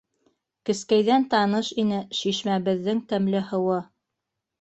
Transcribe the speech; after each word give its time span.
Кескәйҙән 0.69 1.27
таныш 1.33 1.69
ине 1.83 1.99
шишмәбеҙҙең 2.21 3.03
тәмле 3.13 3.43
һыуы. 3.51 3.77